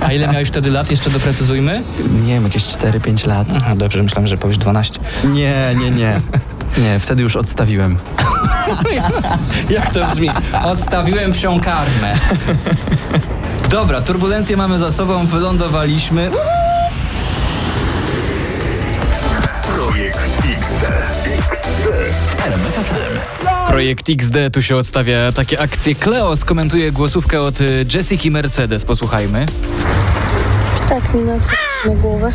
A 0.01 0.13
ile 0.13 0.29
miałeś 0.29 0.49
wtedy 0.49 0.71
lat? 0.71 0.91
Jeszcze 0.91 1.11
doprecyzujmy? 1.11 1.83
Nie 2.27 2.35
wiem, 2.35 2.45
jakieś 2.45 2.65
4-5 2.65 3.27
lat. 3.29 3.49
Aha, 3.57 3.77
dobrze, 3.77 4.03
myślałem, 4.03 4.27
że 4.27 4.37
powiesz 4.39 4.59
12. 4.59 5.01
Nie, 5.25 5.55
nie, 5.79 5.91
nie. 5.91 6.21
Nie, 6.79 7.01
wtedy 7.01 7.23
już 7.23 7.37
odstawiłem. 7.37 7.97
Jak 9.71 9.91
to 9.91 10.07
brzmi? 10.07 10.31
Odstawiłem 10.65 11.33
psią 11.33 11.61
karmę. 11.61 12.15
Dobra, 13.71 14.01
turbulencje 14.01 14.57
mamy 14.57 14.79
za 14.79 14.93
sobą, 14.93 15.27
wylądowaliśmy. 15.27 16.31
Projekt 23.77 24.09
XD, 24.11 24.37
tu 24.53 24.63
się 24.63 24.77
odstawia 24.77 25.33
takie 25.33 25.61
akcje. 25.61 25.95
Kleo 25.95 26.37
skomentuje 26.37 26.93
głosówkę 26.93 27.43
od 27.43 27.61
y, 27.61 27.87
Jessiki 27.95 28.31
Mercedes. 28.31 28.85
Posłuchajmy. 28.85 29.47
Tak 30.89 31.15
mi 31.15 31.21
nas 31.21 31.49
na 31.87 31.95
głowę. 31.95 32.33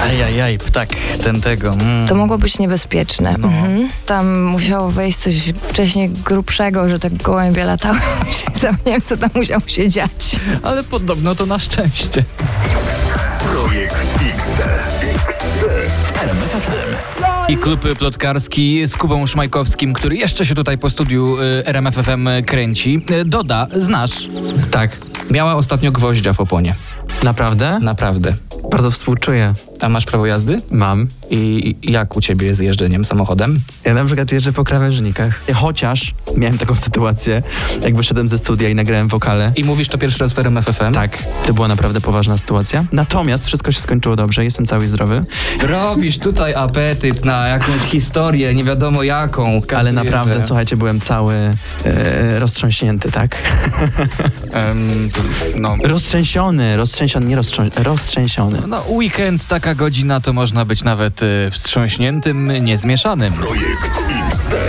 Ajajaj, 0.00 0.58
ptak 0.58 0.88
ten 1.24 1.40
tego. 1.40 1.70
Mm. 1.70 2.08
To 2.08 2.14
mogło 2.14 2.38
być 2.38 2.58
niebezpieczne. 2.58 3.30
Mhm. 3.30 3.88
Tam 4.06 4.42
musiało 4.42 4.90
wejść 4.90 5.18
coś 5.18 5.34
wcześniej 5.62 6.08
grubszego, 6.08 6.88
że 6.88 6.98
tak 6.98 7.22
gołębie 7.22 7.64
latały. 7.64 7.98
Zapomniałem, 8.62 9.02
co 9.02 9.16
tam 9.16 9.30
musiało 9.34 9.62
się 9.66 9.88
dziać. 9.88 10.36
Ale 10.62 10.82
podobno 10.82 11.34
to 11.34 11.46
na 11.46 11.58
szczęście. 11.58 12.24
Projekt 13.52 13.96
XD. 14.36 14.62
W 15.88 16.22
RMFFM. 16.22 17.17
I 17.48 17.56
klub 17.56 17.80
plotkarski 17.98 18.86
z 18.86 18.96
Kubą 18.96 19.26
Szmajkowskim, 19.26 19.92
który 19.92 20.16
jeszcze 20.16 20.46
się 20.46 20.54
tutaj 20.54 20.78
po 20.78 20.90
studiu 20.90 21.36
y, 21.40 21.66
RMFFM 21.66 22.28
kręci. 22.46 23.04
Y, 23.10 23.24
Doda, 23.24 23.66
znasz? 23.76 24.28
Tak. 24.70 24.98
Miała 25.30 25.54
ostatnio 25.54 25.92
gwoździa 25.92 26.32
w 26.32 26.40
oponie. 26.40 26.74
Naprawdę? 27.22 27.78
Naprawdę. 27.82 28.34
Bardzo 28.70 28.90
współczuję. 28.90 29.52
A 29.82 29.88
masz 29.88 30.04
prawo 30.04 30.26
jazdy? 30.26 30.56
Mam. 30.70 31.06
I 31.30 31.76
jak 31.82 32.16
u 32.16 32.20
ciebie 32.20 32.54
z 32.54 32.58
jeżdżeniem 32.58 33.04
samochodem? 33.04 33.60
Ja 33.84 33.94
na 33.94 34.04
przykład 34.04 34.32
jeżdżę 34.32 34.52
po 34.52 34.64
krawężnikach. 34.64 35.40
Chociaż 35.54 36.14
miałem 36.36 36.58
taką 36.58 36.76
sytuację, 36.76 37.42
jak 37.84 37.96
wyszedłem 37.96 38.28
ze 38.28 38.38
studia 38.38 38.68
i 38.68 38.74
nagrałem 38.74 39.08
wokale. 39.08 39.52
I 39.56 39.64
mówisz 39.64 39.88
to 39.88 39.98
pierwszy 39.98 40.18
raz 40.18 40.32
w 40.32 40.38
RMFFM? 40.38 40.92
Tak, 40.94 41.18
to 41.46 41.54
była 41.54 41.68
naprawdę 41.68 42.00
poważna 42.00 42.38
sytuacja. 42.38 42.84
Natomiast 42.92 43.46
wszystko 43.46 43.72
się 43.72 43.80
skończyło 43.80 44.16
dobrze, 44.16 44.44
jestem 44.44 44.66
cały 44.66 44.84
i 44.84 44.88
zdrowy. 44.88 45.24
Robisz 45.62 46.18
tutaj 46.18 46.54
apetyt 46.54 47.24
na 47.24 47.48
jakąś 47.48 47.82
historię, 47.86 48.54
nie 48.54 48.64
wiadomo 48.64 49.02
jaką. 49.02 49.62
Ale 49.76 49.92
naprawdę, 49.92 50.42
słuchajcie, 50.42 50.76
byłem 50.76 51.00
cały 51.00 51.34
e, 51.84 52.38
roztrząśnięty, 52.38 53.10
tak? 53.12 53.36
To, 55.12 55.20
no, 55.60 55.76
Roztrzęsiony, 55.84 56.76
roztrzęsiony, 56.76 57.26
nie 57.26 57.36
roztrzą- 57.36 57.82
roztrzęsiony. 57.82 58.58
no, 58.66 58.82
weekend, 58.90 59.46
taka 59.46 59.67
godzina 59.74 60.20
to 60.20 60.32
można 60.32 60.64
być 60.64 60.82
nawet 60.82 61.22
y, 61.22 61.50
wstrząśniętym, 61.50 62.64
niezmieszanym. 62.64 63.32
Projekt. 63.32 64.67